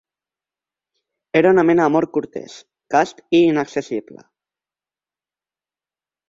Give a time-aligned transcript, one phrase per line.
[1.41, 2.55] Era una mena d'amor cortès,
[2.95, 4.23] cast i inaccessible.